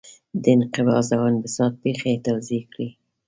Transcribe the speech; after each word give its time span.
د 0.41 0.43
انقباض 0.55 1.07
او 1.15 1.23
انبساط 1.31 1.73
پېښې 1.83 2.23
توضیح 2.25 2.63
کړئ. 2.71 2.89